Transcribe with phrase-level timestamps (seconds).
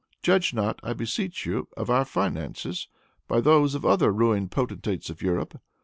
[0.23, 2.87] Judge not, I beseech you, of our finances
[3.27, 5.61] by those of the other ruined potentates of Europe.